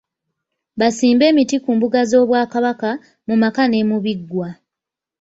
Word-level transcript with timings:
Basimbe 0.79 1.23
emiti 1.31 1.57
ku 1.63 1.71
mbuga 1.75 1.99
z’Obwakabaka, 2.09 2.89
mu 3.27 3.35
maka 3.41 3.63
ne 3.67 3.81
ku 3.89 3.97
biggwa. 4.03 4.49